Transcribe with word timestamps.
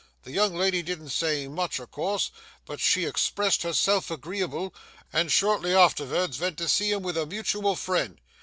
The 0.23 0.31
young 0.31 0.55
lady 0.55 0.81
didn't 0.81 1.11
say 1.11 1.47
much, 1.47 1.79
o' 1.79 1.85
course, 1.85 2.31
but 2.65 2.79
she 2.79 3.05
expressed 3.05 3.61
herself 3.61 4.09
agreeable, 4.09 4.73
and 5.13 5.31
shortly 5.31 5.75
artervards 5.75 6.37
vent 6.37 6.57
to 6.57 6.67
see 6.67 6.91
him 6.91 7.03
vith 7.03 7.17
a 7.17 7.27
mutual 7.27 7.75
friend. 7.75 8.19